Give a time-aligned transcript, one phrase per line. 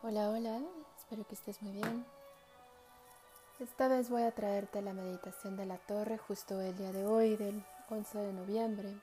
[0.00, 0.60] Hola, hola,
[0.96, 2.06] espero que estés muy bien.
[3.58, 7.36] Esta vez voy a traerte la meditación de la torre justo el día de hoy,
[7.36, 8.94] del 11 de noviembre.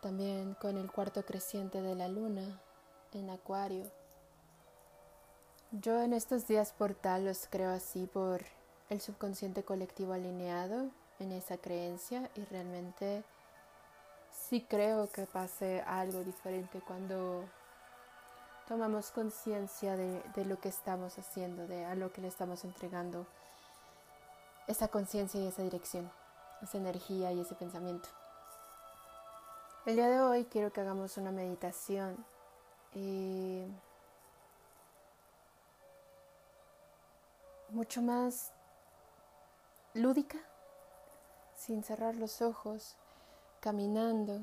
[0.00, 2.62] También con el cuarto creciente de la luna
[3.12, 3.84] en Acuario.
[5.70, 8.40] Yo en estos días portal los creo así por
[8.88, 10.88] el subconsciente colectivo alineado
[11.18, 13.22] en esa creencia y realmente
[14.30, 17.44] sí creo que pase algo diferente cuando
[18.72, 23.26] tomamos conciencia de, lo que estamos haciendo, de a lo que le estamos entregando
[24.66, 26.10] esa conciencia y esa dirección,
[26.62, 28.08] esa energía y ese pensamiento.
[29.84, 32.24] El día de hoy quiero que hagamos una meditación
[32.94, 33.68] eh,
[37.68, 38.54] mucho más
[39.92, 40.38] lúdica,
[41.54, 42.96] sin cerrar los ojos,
[43.60, 44.40] caminando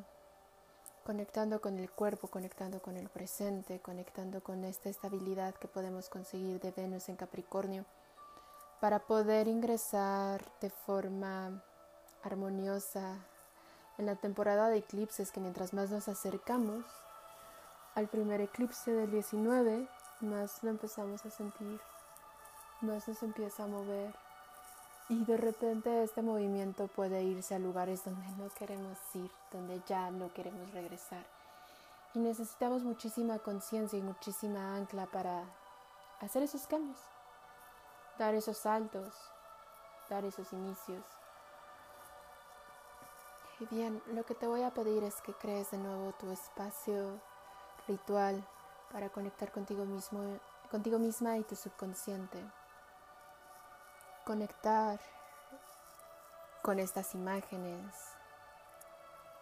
[1.10, 6.60] conectando con el cuerpo, conectando con el presente, conectando con esta estabilidad que podemos conseguir
[6.60, 7.84] de Venus en Capricornio
[8.80, 11.64] para poder ingresar de forma
[12.22, 13.16] armoniosa
[13.98, 16.86] en la temporada de eclipses que mientras más nos acercamos
[17.96, 19.88] al primer eclipse del 19,
[20.20, 21.82] más lo empezamos a sentir,
[22.82, 24.14] más nos empieza a mover
[25.10, 30.12] y de repente este movimiento puede irse a lugares donde no queremos ir, donde ya
[30.12, 31.26] no queremos regresar.
[32.14, 35.44] Y necesitamos muchísima conciencia y muchísima ancla para
[36.22, 37.00] hacer esos cambios,
[38.20, 39.12] dar esos saltos,
[40.10, 41.04] dar esos inicios.
[43.60, 47.20] Y bien, lo que te voy a pedir es que crees de nuevo tu espacio
[47.88, 48.48] ritual
[48.92, 52.40] para conectar contigo mismo, contigo misma y tu subconsciente
[54.30, 55.00] conectar
[56.62, 57.96] con estas imágenes,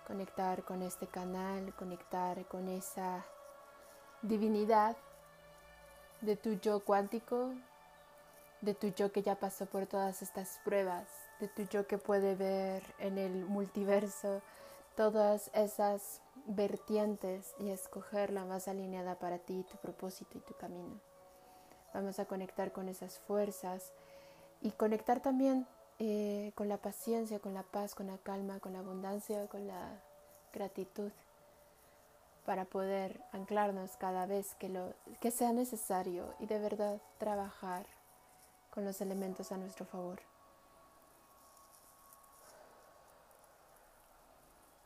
[0.07, 3.25] conectar con este canal, conectar con esa
[4.21, 4.95] divinidad
[6.21, 7.51] de tu yo cuántico,
[8.61, 11.09] de tu yo que ya pasó por todas estas pruebas,
[11.41, 14.41] de tu yo que puede ver en el multiverso
[14.95, 21.01] todas esas vertientes y escoger la más alineada para ti, tu propósito y tu camino.
[21.93, 23.91] Vamos a conectar con esas fuerzas
[24.61, 25.67] y conectar también
[25.99, 29.99] eh, con la paciencia, con la paz, con la calma, con la abundancia, con la
[30.53, 31.11] gratitud,
[32.45, 37.85] para poder anclarnos cada vez que, lo, que sea necesario y de verdad trabajar
[38.69, 40.19] con los elementos a nuestro favor.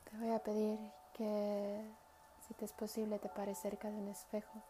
[0.10, 0.80] Te voy a pedir
[1.14, 1.86] que,
[2.48, 4.62] si te es posible, te pares cerca de un espejo,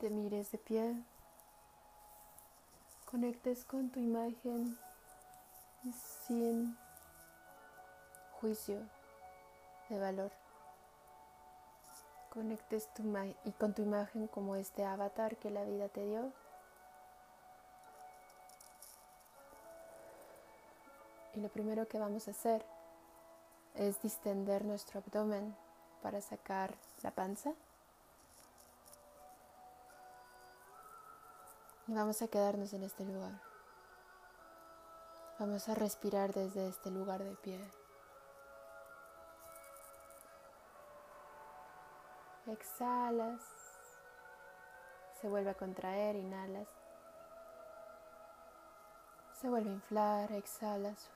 [0.00, 0.96] te mires de pie
[3.12, 4.78] conectes con tu imagen
[6.26, 6.78] sin
[8.40, 8.78] juicio
[9.90, 10.32] de valor.
[12.30, 13.02] Conectes tu
[13.44, 16.32] y con tu imagen como este avatar que la vida te dio.
[21.34, 22.64] Y lo primero que vamos a hacer
[23.74, 25.54] es distender nuestro abdomen
[26.02, 27.52] para sacar la panza.
[31.94, 33.40] Vamos a quedarnos en este lugar.
[35.38, 37.60] Vamos a respirar desde este lugar de pie.
[42.46, 43.42] Exhalas.
[45.20, 46.68] Se vuelve a contraer, inhalas.
[49.40, 51.10] Se vuelve a inflar, exhalas.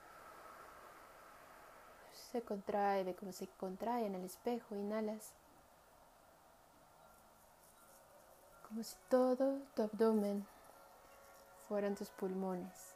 [2.31, 5.33] Se contrae, ve cómo se contrae en el espejo, inhalas.
[8.67, 10.45] Como si todo tu abdomen
[11.67, 12.95] fueran tus pulmones.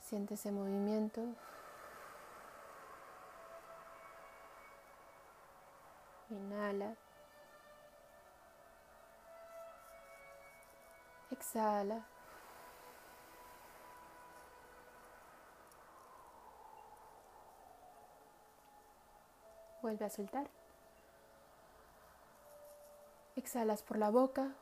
[0.00, 1.22] Siente ese movimiento.
[6.30, 6.94] Inhala.
[11.30, 12.06] Exhala.
[19.82, 20.48] Vuelve a soltar.
[23.36, 24.54] Exhalas por la boca.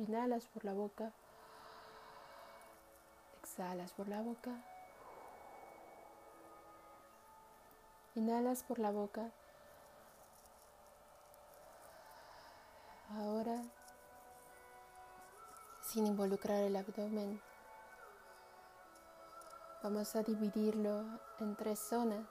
[0.00, 1.12] Inhalas por la boca.
[3.42, 4.50] Exhalas por la boca.
[8.14, 9.30] Inhalas por la boca.
[13.10, 13.60] Ahora,
[15.82, 17.38] sin involucrar el abdomen,
[19.82, 21.04] vamos a dividirlo
[21.40, 22.26] en tres zonas.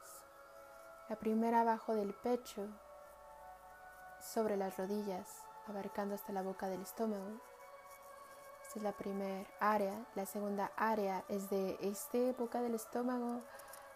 [1.08, 2.68] La primera abajo del pecho,
[4.20, 7.49] sobre las rodillas, abarcando hasta la boca del estómago.
[8.70, 10.06] Esta es la primera área.
[10.14, 13.42] La segunda área es de esta boca del estómago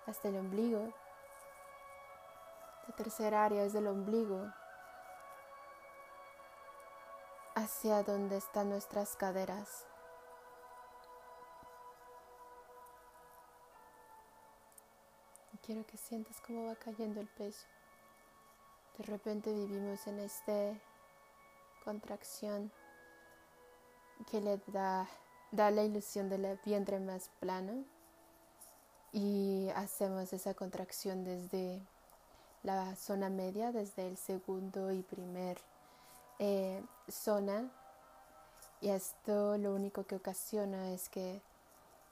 [0.07, 0.91] hasta el ombligo.
[2.87, 4.51] La tercera área es del ombligo
[7.53, 9.85] hacia donde están nuestras caderas.
[15.61, 17.67] Quiero que sientas cómo va cayendo el peso.
[18.97, 20.73] De repente vivimos en esta
[21.83, 22.71] contracción
[24.29, 25.07] que le da,
[25.51, 27.83] da la ilusión del vientre más plano
[29.11, 31.81] y hacemos esa contracción desde
[32.63, 35.57] la zona media, desde el segundo y primer
[36.39, 37.69] eh, zona
[38.83, 41.41] y esto lo único que ocasiona es que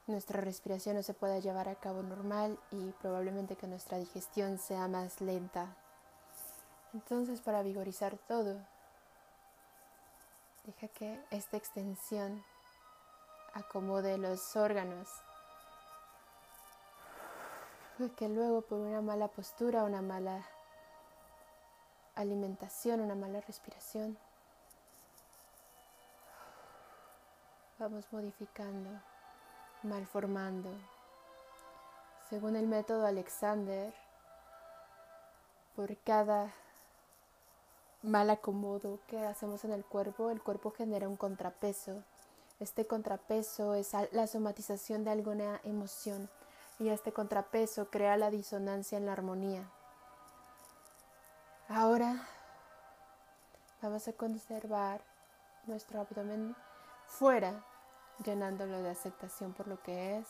[0.08, 4.88] nuestra respiración no se pueda llevar a cabo normal y probablemente que nuestra digestión sea
[4.88, 5.76] más lenta.
[6.94, 8.56] Entonces para vigorizar todo,
[10.64, 12.44] deja que esta extensión
[13.54, 15.10] acomode los órganos,
[18.18, 20.44] que luego por una mala postura, una mala
[22.16, 24.18] alimentación, una mala respiración,
[27.78, 28.90] vamos modificando,
[29.84, 30.72] malformando.
[32.30, 33.94] Según el método Alexander,
[35.76, 36.54] por cada
[38.04, 42.04] mal acomodo que hacemos en el cuerpo, el cuerpo genera un contrapeso.
[42.60, 46.30] Este contrapeso es la somatización de alguna emoción
[46.80, 49.70] y este contrapeso crea la disonancia en la armonía.
[51.68, 52.28] Ahora
[53.82, 55.02] vamos a conservar
[55.66, 56.56] nuestro abdomen
[57.08, 57.64] fuera,
[58.24, 60.28] llenándolo de aceptación por lo que es,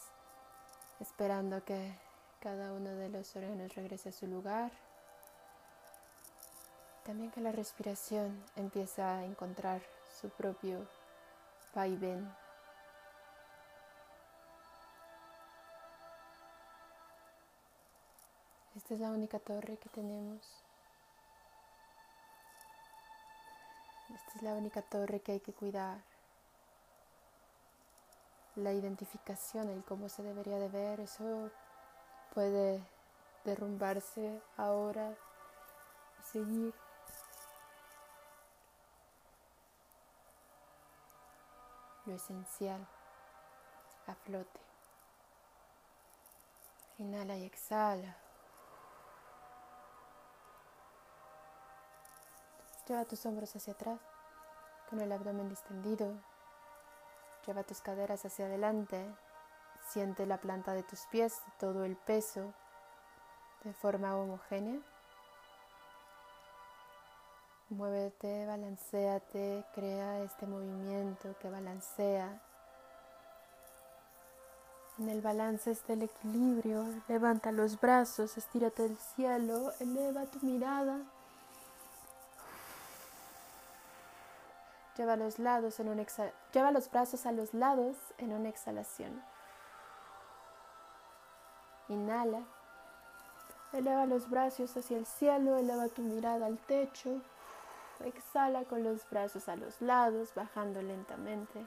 [0.99, 1.97] esperando que
[2.39, 4.71] cada uno de los órganos regrese a su lugar.
[7.05, 9.81] También que la respiración empiece a encontrar
[10.21, 10.87] su propio
[11.73, 12.31] vaivén.
[18.75, 20.63] Esta es la única torre que tenemos.
[24.13, 25.99] Esta es la única torre que hay que cuidar.
[28.55, 31.49] La identificación, el cómo se debería de ver, eso
[32.33, 32.81] puede
[33.43, 35.15] derrumbarse ahora
[36.19, 36.90] y seguir.
[42.15, 42.87] Esencial
[44.07, 44.59] a flote.
[46.97, 48.17] Inhala y exhala.
[52.87, 53.99] Lleva tus hombros hacia atrás,
[54.89, 56.13] con el abdomen distendido.
[57.45, 59.15] Lleva tus caderas hacia adelante.
[59.87, 62.53] Siente la planta de tus pies, todo el peso
[63.63, 64.79] de forma homogénea.
[67.71, 72.41] Muévete, balanceate, crea este movimiento que balancea.
[74.99, 76.85] En el balance está el equilibrio.
[77.07, 80.99] Levanta los brazos, estírate del cielo, eleva tu mirada.
[84.97, 86.05] Lleva los, lados en
[86.53, 89.23] Lleva los brazos a los lados en una exhalación.
[91.87, 92.41] Inhala.
[93.71, 97.21] Eleva los brazos hacia el cielo, eleva tu mirada al techo.
[98.03, 101.65] Exhala con los brazos a los lados, bajando lentamente.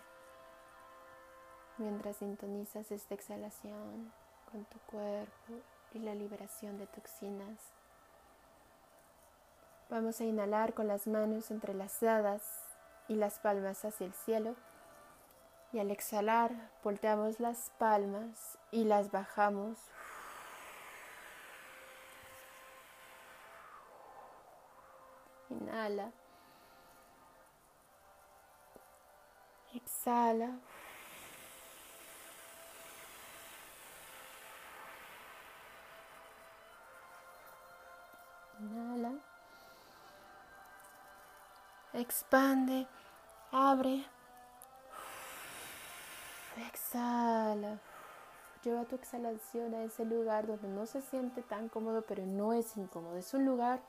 [1.79, 4.13] Mientras sintonizas esta exhalación
[4.51, 5.55] con tu cuerpo
[5.93, 7.59] y la liberación de toxinas.
[9.91, 12.43] Vamos a inhalar con las manos entrelazadas
[13.09, 14.57] y las palmas hacia el cielo.
[15.73, 19.79] Y al exhalar, volteamos las palmas y las bajamos.
[25.51, 26.13] Inhala.
[29.85, 30.51] Exhala.
[38.61, 39.13] Inhala.
[41.93, 42.87] Expande,
[43.53, 44.05] abre.
[46.69, 47.79] Exhala.
[48.63, 52.77] Lleva tu exhalación a ese lugar donde no se siente tan cómodo, pero no es
[52.77, 53.17] incómodo.
[53.17, 53.81] Es un lugar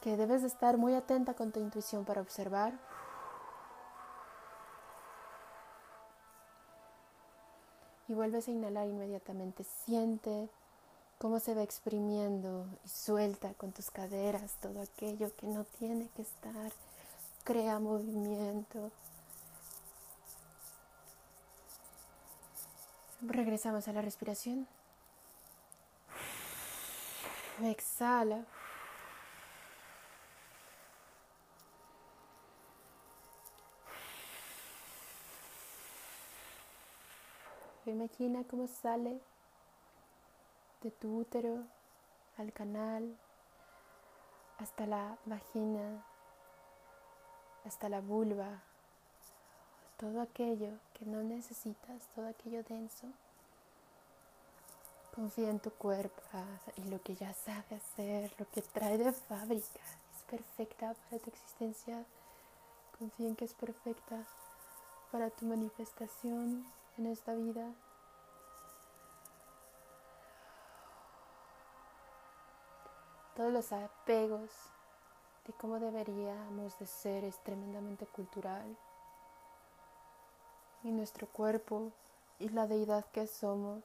[0.00, 2.72] que debes de estar muy atenta con tu intuición para observar.
[8.08, 9.64] Y vuelves a inhalar inmediatamente.
[9.64, 10.48] Siente
[11.18, 16.22] cómo se va exprimiendo y suelta con tus caderas todo aquello que no tiene que
[16.22, 16.72] estar
[17.44, 18.90] crea movimiento.
[23.22, 24.66] Regresamos a la respiración.
[27.62, 28.44] Exhala.
[37.86, 39.20] Imagina cómo sale
[40.82, 41.64] de tu útero
[42.38, 43.14] al canal
[44.58, 46.02] hasta la vagina,
[47.66, 48.62] hasta la vulva,
[49.98, 53.06] todo aquello que no necesitas, todo aquello denso.
[55.14, 56.22] Confía en tu cuerpo
[56.76, 59.80] y lo que ya sabe hacer, lo que trae de fábrica,
[60.16, 62.02] es perfecta para tu existencia.
[62.98, 64.24] Confía en que es perfecta
[65.12, 66.64] para tu manifestación
[66.98, 67.72] en esta vida.
[73.36, 74.50] Todos los apegos
[75.46, 78.76] de cómo deberíamos de ser es tremendamente cultural.
[80.84, 81.92] Y nuestro cuerpo
[82.38, 83.82] y la deidad que somos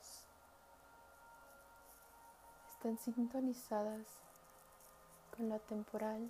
[2.73, 4.05] están sintonizadas
[5.35, 6.29] con la temporal,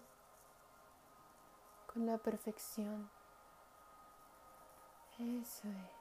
[1.94, 3.10] con la perfección.
[5.20, 5.99] Eso es.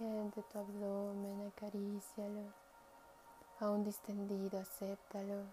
[0.00, 2.54] Siente tu abdomen, acarícialo.
[3.60, 5.44] Aún distendido, acéptalo.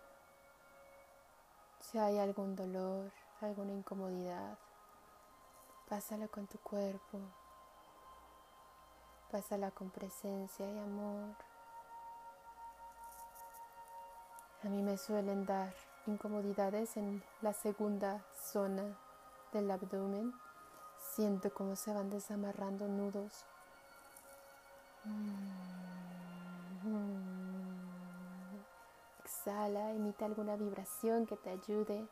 [1.82, 3.12] Si hay algún dolor,
[3.42, 4.58] alguna incomodidad,
[5.89, 7.20] pásalo con tu cuerpo.
[9.30, 11.36] Pásala con presencia y amor.
[14.63, 15.74] A mí me suelen dar
[16.06, 18.98] incomodidades en la segunda zona
[19.51, 20.34] del abdomen
[21.00, 23.46] Siento cómo se van desamarrando nudos.
[29.24, 32.08] Exhala, emite alguna vibración que te ayude.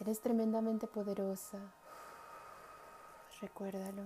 [0.00, 1.58] Eres tremendamente poderosa.
[3.40, 4.02] Recuérdalo.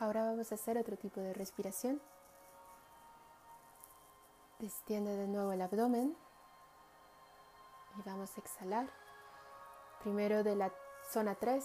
[0.00, 2.00] Ahora vamos a hacer otro tipo de respiración.
[4.58, 6.16] Distiende de nuevo el abdomen
[7.98, 8.88] y vamos a exhalar.
[10.02, 10.72] Primero de la
[11.10, 11.64] zona 3,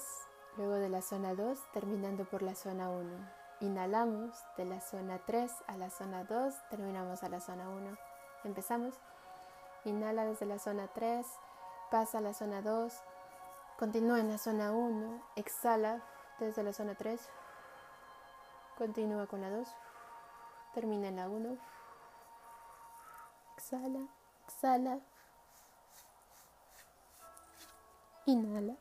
[0.57, 3.09] luego de la zona 2, terminando por la zona 1.
[3.61, 7.97] Inhalamos de la zona 3 a la zona 2, terminamos a la zona 1.
[8.43, 8.95] Empezamos.
[9.85, 11.25] Inhala desde la zona 3,
[11.91, 12.93] pasa a la zona 2,
[13.77, 16.03] continúa en la zona 1, exhala
[16.39, 17.21] desde la zona 3,
[18.77, 19.67] continúa con la 2,
[20.73, 21.57] termina en la 1
[23.65, 24.07] exhala,
[24.47, 24.99] exhala.
[28.27, 28.75] Inhala.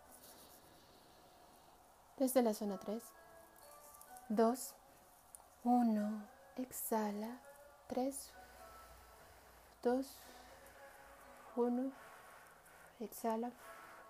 [2.16, 3.02] Desde la zona 3.
[4.30, 4.74] 2.
[5.64, 6.22] 1.
[6.56, 7.40] Exhala.
[7.88, 8.30] 3.
[9.82, 10.06] 2.
[11.56, 11.92] 1.
[13.00, 13.50] Exhala.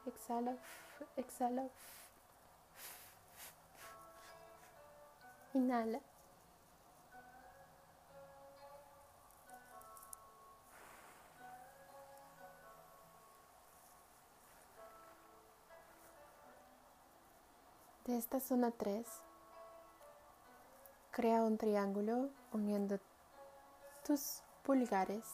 [0.07, 0.57] Exhala.
[1.17, 1.69] Exhala.
[5.55, 6.01] Inhala.
[18.07, 19.07] De esta zona 3,
[21.11, 22.99] crea un triángulo uniendo
[24.07, 25.25] tus pulgares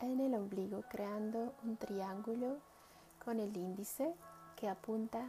[0.00, 2.56] en el ombligo, creando un triángulo
[3.22, 4.14] con el índice
[4.56, 5.20] que apunta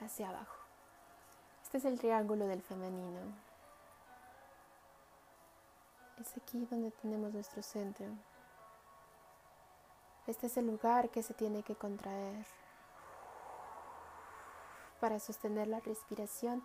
[0.00, 0.56] hacia abajo.
[1.62, 3.20] Este es el triángulo del femenino.
[6.20, 8.06] Es aquí donde tenemos nuestro centro.
[10.26, 12.44] Este es el lugar que se tiene que contraer
[15.02, 16.62] para sostener la respiración,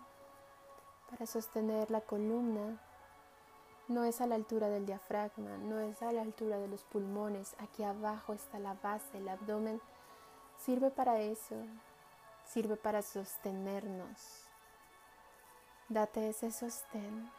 [1.10, 2.80] para sostener la columna.
[3.88, 7.56] No es a la altura del diafragma, no es a la altura de los pulmones,
[7.58, 9.80] aquí abajo está la base, el abdomen.
[10.56, 11.56] Sirve para eso,
[12.44, 14.46] sirve para sostenernos.
[15.88, 17.32] Date ese sostén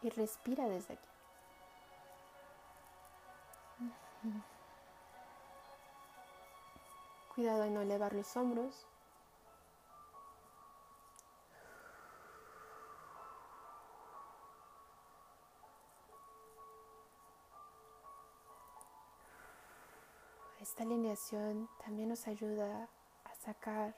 [0.00, 1.08] y respira desde aquí.
[7.34, 8.86] Cuidado en no elevar los hombros.
[20.64, 22.88] Esta alineación también nos ayuda
[23.24, 23.94] a sacar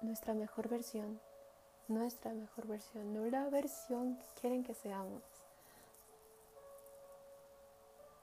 [0.00, 1.20] nuestra mejor versión,
[1.88, 5.24] nuestra mejor versión, no la versión que quieren que seamos.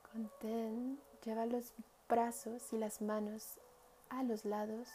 [0.09, 1.73] Contén, lleva los
[2.07, 3.59] brazos y las manos
[4.07, 4.87] a los lados.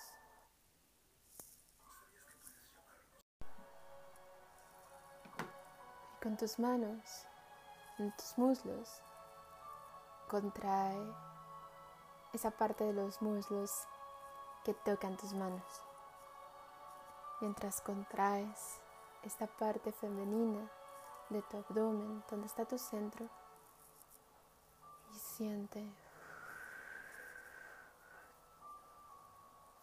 [6.16, 7.26] Y con tus manos
[7.99, 9.02] en tus muslos,
[10.30, 11.24] contrae
[12.35, 13.87] esa parte de los muslos
[14.64, 15.62] que tocan tus manos.
[17.41, 18.81] Mientras contraes
[19.23, 20.69] esta parte femenina
[21.31, 23.29] de tu abdomen, donde está tu centro,
[25.14, 25.88] y siente,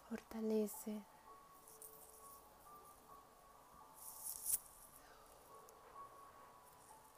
[0.08, 1.02] fortalece.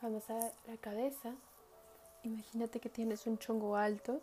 [0.01, 1.35] Vamos a la cabeza.
[2.23, 4.21] Imagínate que tienes un chongo alto.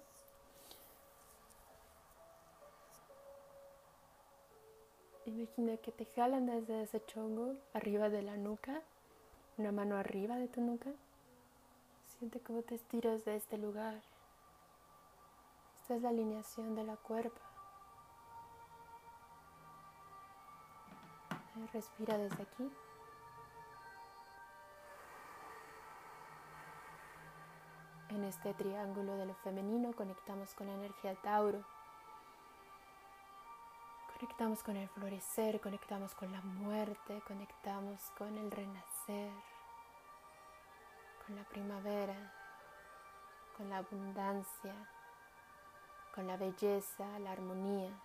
[5.33, 8.81] Imagina que te jalan desde ese chongo arriba de la nuca,
[9.57, 10.89] una mano arriba de tu nuca.
[12.05, 14.01] Siente cómo te estiras de este lugar.
[15.81, 17.39] Esta es la alineación de la cuerpa.
[21.71, 22.69] Respira desde aquí.
[28.09, 31.63] En este triángulo de lo femenino conectamos con la energía Tauro.
[34.21, 39.31] Conectamos con el florecer, conectamos con la muerte, conectamos con el renacer,
[41.25, 42.31] con la primavera,
[43.57, 44.75] con la abundancia,
[46.13, 47.99] con la belleza, la armonía.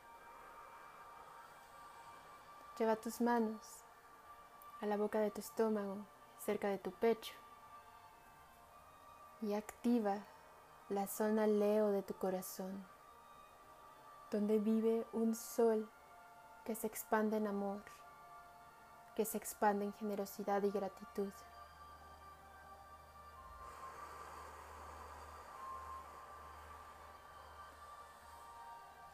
[2.79, 3.61] Lleva tus manos
[4.81, 5.99] a la boca de tu estómago,
[6.39, 7.35] cerca de tu pecho
[9.43, 10.25] y activa
[10.89, 12.87] la zona Leo de tu corazón,
[14.31, 15.91] donde vive un sol
[16.67, 17.81] que se expande en amor,
[19.15, 21.33] que se expande en generosidad y gratitud.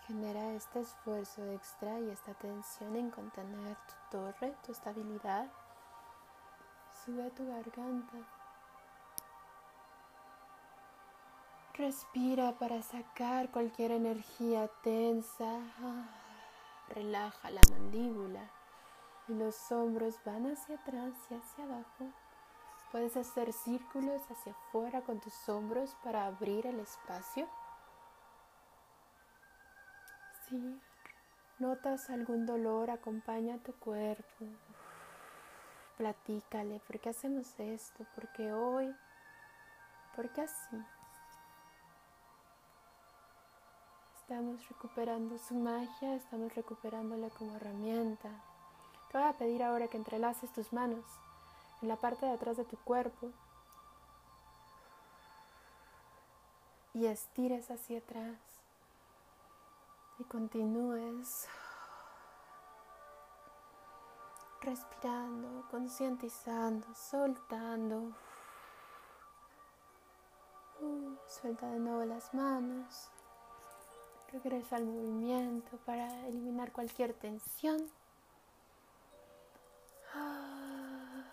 [0.07, 5.53] Genera este esfuerzo extra y esta tensión en contener tu torre, tu estabilidad.
[7.05, 8.17] Sube tu garganta.
[11.75, 15.61] Respira para sacar cualquier energía tensa.
[16.95, 18.51] Relaja la mandíbula
[19.27, 22.13] y los hombros van hacia atrás y hacia abajo.
[22.91, 27.49] Puedes hacer círculos hacia afuera con tus hombros para abrir el espacio.
[30.47, 30.79] Si
[31.59, 34.45] notas algún dolor, acompaña a tu cuerpo.
[35.97, 38.05] Platícale, ¿por qué hacemos esto?
[38.15, 38.95] ¿Por qué hoy?
[40.15, 40.77] ¿Por qué así?
[44.33, 48.31] Estamos recuperando su magia, estamos recuperándola como herramienta.
[49.11, 51.05] Te voy a pedir ahora que entrelaces tus manos
[51.83, 53.31] en la parte de atrás de tu cuerpo
[56.95, 58.39] y estires hacia atrás
[60.19, 61.47] y continúes
[64.63, 68.13] respirando, concientizando, soltando.
[71.29, 73.11] Suelta de nuevo las manos.
[74.33, 77.87] Regresa al movimiento para eliminar cualquier tensión.
[80.15, 81.25] Ah.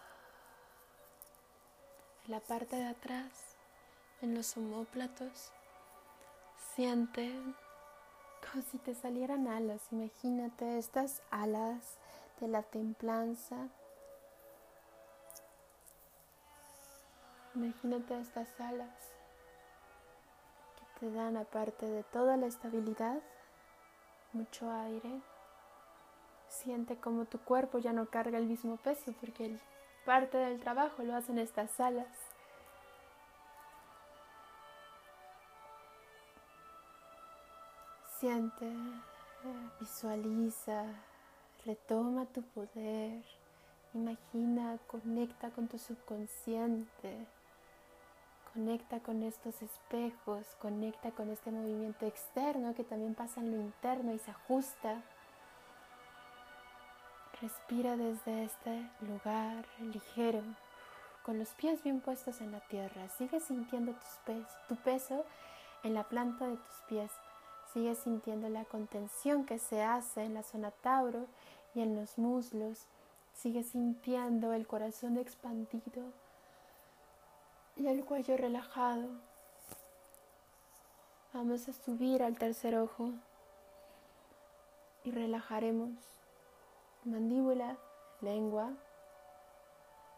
[2.26, 3.56] En la parte de atrás,
[4.22, 5.52] en los homóplatos,
[6.76, 7.34] siente
[8.42, 9.82] como si te salieran alas.
[9.92, 11.98] Imagínate estas alas
[12.42, 13.70] de la templanza.
[17.56, 19.19] Imagínate estas alas
[21.00, 23.22] te dan aparte de toda la estabilidad,
[24.34, 25.22] mucho aire.
[26.48, 29.58] Siente como tu cuerpo ya no carga el mismo peso porque
[30.06, 32.08] parte del trabajo lo hacen estas alas.
[38.20, 38.70] Siente,
[39.80, 40.84] visualiza,
[41.66, 43.24] retoma tu poder,
[43.94, 47.26] imagina, conecta con tu subconsciente
[48.54, 54.12] Conecta con estos espejos, conecta con este movimiento externo que también pasa en lo interno
[54.12, 55.04] y se ajusta.
[57.40, 60.42] Respira desde este lugar ligero,
[61.24, 63.08] con los pies bien puestos en la tierra.
[63.10, 63.94] Sigue sintiendo
[64.68, 65.26] tu peso
[65.84, 67.12] en la planta de tus pies.
[67.72, 71.28] Sigue sintiendo la contención que se hace en la zona Tauro
[71.76, 72.88] y en los muslos.
[73.36, 76.12] Sigue sintiendo el corazón expandido
[77.80, 79.08] y el cuello relajado.
[81.34, 83.12] Vamos a subir al tercer ojo
[85.06, 85.92] y relajaremos
[87.06, 87.78] mandíbula,
[88.20, 88.74] lengua.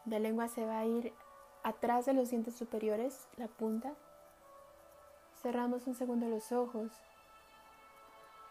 [0.06, 1.14] La lengua se va a ir
[1.62, 3.94] atrás de los dientes superiores, la punta.
[5.44, 6.92] Cerramos un segundo los ojos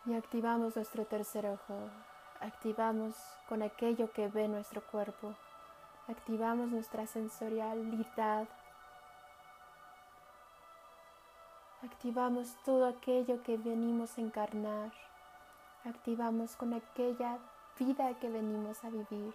[0.06, 1.90] y activamos nuestro tercer ojo.
[2.40, 3.16] Activamos
[3.48, 5.34] con aquello que ve nuestro cuerpo.
[6.06, 8.48] Activamos nuestra sensorialidad
[12.00, 14.90] Activamos todo aquello que venimos a encarnar.
[15.84, 17.36] Activamos con aquella
[17.78, 19.34] vida que venimos a vivir.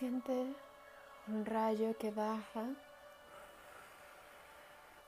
[0.00, 0.46] Siente
[1.28, 2.64] un rayo que baja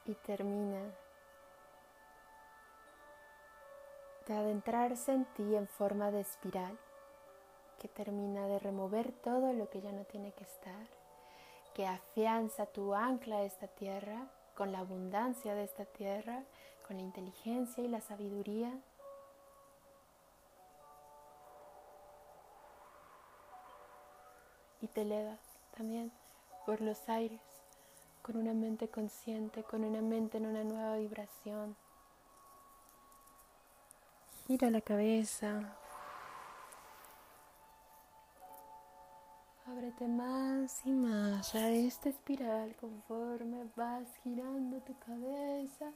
[0.05, 0.83] y termina
[4.27, 6.79] de adentrarse en ti en forma de espiral
[7.79, 10.87] que termina de remover todo lo que ya no tiene que estar,
[11.73, 16.45] que afianza tu ancla a esta tierra con la abundancia de esta tierra,
[16.87, 18.79] con la inteligencia y la sabiduría.
[24.83, 25.41] Y te elevas
[25.77, 26.13] también
[26.67, 27.41] por los aires
[28.23, 31.77] con una mente consciente, con una mente en una nueva vibración.
[34.47, 35.77] Gira la cabeza.
[39.67, 45.93] Ábrete más y más a esta espiral conforme vas girando tu cabeza.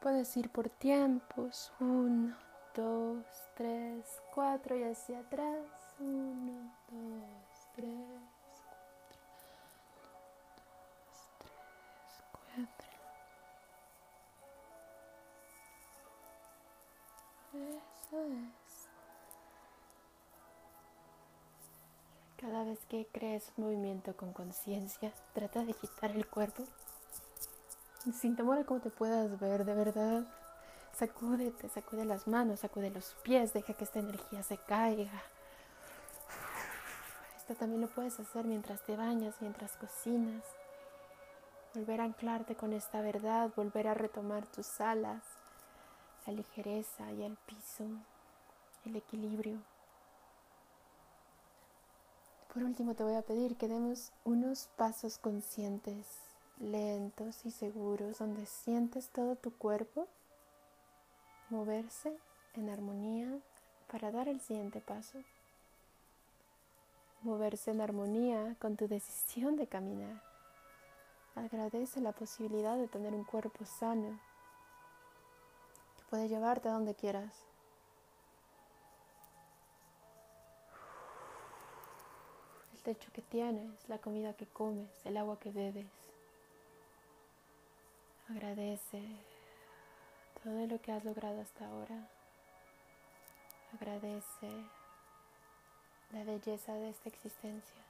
[0.00, 1.72] Puedes ir por tiempos.
[1.78, 2.36] Uno,
[2.74, 3.24] dos,
[3.56, 4.04] tres,
[4.34, 5.64] cuatro y hacia atrás.
[5.98, 8.40] Uno, dos, tres.
[17.52, 18.88] Eso es.
[22.36, 26.64] Cada vez que crees un movimiento con conciencia, trata de quitar el cuerpo.
[28.14, 30.39] Sin temor a cómo te puedas ver, de verdad.
[31.00, 35.22] Sacúdete, sacude las manos, sacude los pies, deja que esta energía se caiga.
[37.38, 40.44] Esto también lo puedes hacer mientras te bañas, mientras cocinas.
[41.74, 45.22] Volver a anclarte con esta verdad, volver a retomar tus alas,
[46.26, 47.86] la ligereza y el piso,
[48.84, 49.56] el equilibrio.
[52.52, 56.06] Por último te voy a pedir que demos unos pasos conscientes,
[56.58, 60.06] lentos y seguros, donde sientes todo tu cuerpo
[61.50, 62.16] moverse
[62.54, 63.38] en armonía
[63.90, 65.18] para dar el siguiente paso.
[67.22, 70.22] Moverse en armonía con tu decisión de caminar.
[71.34, 74.18] Agradece la posibilidad de tener un cuerpo sano
[75.96, 77.34] que puede llevarte a donde quieras.
[82.72, 85.86] El techo que tienes, la comida que comes, el agua que bebes.
[88.28, 89.02] Agradece
[90.42, 92.08] todo lo que has logrado hasta ahora.
[93.74, 94.50] Agradece
[96.12, 97.82] la belleza de esta existencia.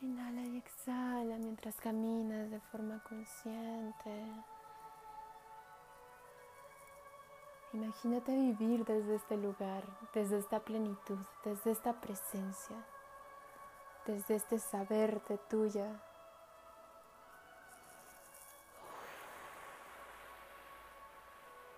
[0.00, 4.53] Inhala y exhala mientras caminas de forma consciente.
[7.74, 9.82] Imagínate vivir desde este lugar,
[10.14, 12.76] desde esta plenitud, desde esta presencia,
[14.06, 16.00] desde este saberte tuya.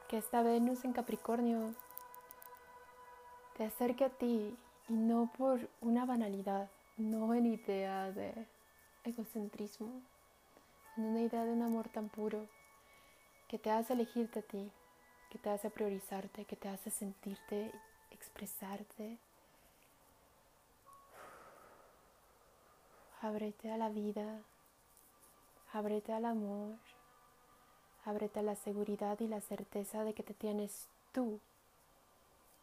[0.07, 1.75] Que esta Venus en Capricornio
[3.57, 4.55] te acerque a ti
[4.89, 8.47] y no por una banalidad, no en idea de
[9.05, 10.03] egocentrismo,
[10.99, 12.47] en una idea de un amor tan puro
[13.49, 14.71] que te hace elegirte a ti,
[15.37, 17.71] que te hace priorizarte, que te hace sentirte,
[18.11, 19.19] expresarte.
[23.21, 24.41] Ábrete a la vida,
[25.75, 26.77] ábrete al amor,
[28.07, 31.39] ábrete a la seguridad y la certeza de que te tienes tú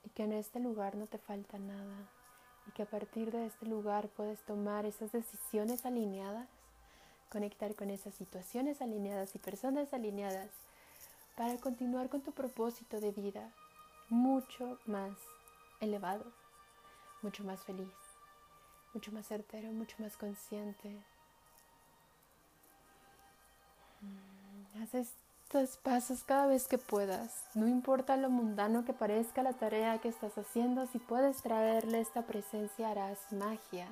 [0.04, 2.10] y que en este lugar no te falta nada
[2.68, 6.50] y que a partir de este lugar puedes tomar esas decisiones alineadas,
[7.30, 10.50] conectar con esas situaciones alineadas y personas alineadas
[11.36, 13.52] para continuar con tu propósito de vida
[14.10, 15.18] mucho más
[15.80, 16.26] elevado,
[17.22, 17.94] mucho más feliz,
[18.94, 21.04] mucho más certero, mucho más consciente.
[24.02, 25.14] Mm, haces
[25.54, 27.46] estos pasos cada vez que puedas.
[27.54, 32.24] No importa lo mundano que parezca la tarea que estás haciendo, si puedes traerle esta
[32.24, 33.88] presencia harás magia.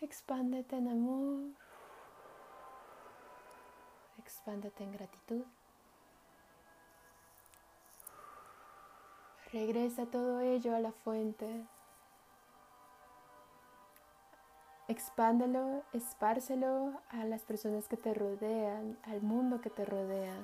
[0.00, 1.64] Expándete en amor.
[4.44, 5.42] Expándete en gratitud.
[9.50, 11.64] Regresa todo ello a la fuente
[14.86, 20.36] Expándelo, espárcelo a las personas que te rodean, al mundo que te rodea.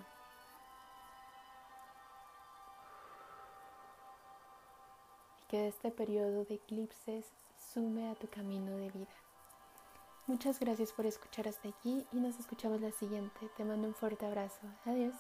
[5.43, 7.27] Y que este periodo de eclipses
[7.75, 9.30] sume a tu camino de vida.
[10.31, 13.51] Muchas gracias por escuchar hasta aquí y nos escuchamos la siguiente.
[13.57, 14.61] Te mando un fuerte abrazo.
[14.85, 15.17] Adiós.